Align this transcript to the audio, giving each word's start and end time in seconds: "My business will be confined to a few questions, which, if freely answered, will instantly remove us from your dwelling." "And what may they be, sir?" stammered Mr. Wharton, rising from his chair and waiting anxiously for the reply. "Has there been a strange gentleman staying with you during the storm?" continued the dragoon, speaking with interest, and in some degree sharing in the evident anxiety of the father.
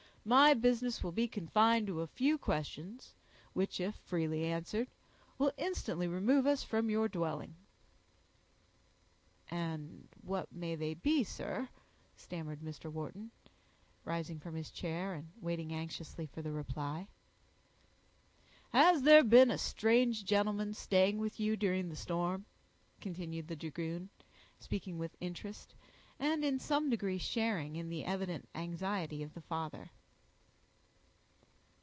"My 0.23 0.53
business 0.53 1.01
will 1.03 1.11
be 1.13 1.27
confined 1.27 1.87
to 1.87 2.01
a 2.01 2.05
few 2.05 2.37
questions, 2.37 3.15
which, 3.53 3.79
if 3.79 3.95
freely 3.95 4.43
answered, 4.45 4.87
will 5.39 5.51
instantly 5.57 6.07
remove 6.07 6.45
us 6.45 6.61
from 6.63 6.91
your 6.91 7.07
dwelling." 7.09 7.55
"And 9.49 10.07
what 10.21 10.51
may 10.53 10.75
they 10.75 10.93
be, 10.93 11.23
sir?" 11.23 11.69
stammered 12.15 12.59
Mr. 12.59 12.91
Wharton, 12.91 13.31
rising 14.05 14.39
from 14.39 14.53
his 14.53 14.69
chair 14.69 15.15
and 15.15 15.31
waiting 15.41 15.73
anxiously 15.73 16.27
for 16.27 16.43
the 16.43 16.51
reply. 16.51 17.07
"Has 18.73 19.01
there 19.01 19.23
been 19.23 19.49
a 19.49 19.57
strange 19.57 20.23
gentleman 20.23 20.75
staying 20.75 21.17
with 21.17 21.39
you 21.39 21.57
during 21.57 21.89
the 21.89 21.95
storm?" 21.95 22.45
continued 22.99 23.47
the 23.47 23.55
dragoon, 23.55 24.11
speaking 24.59 24.99
with 24.99 25.17
interest, 25.19 25.73
and 26.19 26.45
in 26.45 26.59
some 26.59 26.91
degree 26.91 27.17
sharing 27.17 27.75
in 27.75 27.89
the 27.89 28.05
evident 28.05 28.47
anxiety 28.53 29.23
of 29.23 29.33
the 29.33 29.41
father. 29.41 29.89